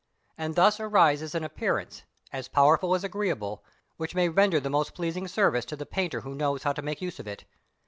[0.35, 2.01] And thus arises an appearance,
[2.33, 3.63] as powerful as agreeable,
[3.97, 7.03] which may render the most pleasing service to the painter who knows how to make
[7.03, 7.45] use of it.